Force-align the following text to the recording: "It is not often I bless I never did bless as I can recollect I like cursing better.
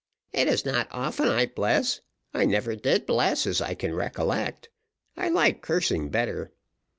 "It 0.33 0.47
is 0.47 0.65
not 0.65 0.87
often 0.89 1.27
I 1.27 1.45
bless 1.45 2.01
I 2.33 2.45
never 2.45 2.75
did 2.75 3.05
bless 3.05 3.45
as 3.45 3.61
I 3.61 3.75
can 3.75 3.93
recollect 3.93 4.69
I 5.15 5.29
like 5.29 5.61
cursing 5.61 6.09
better. 6.09 6.51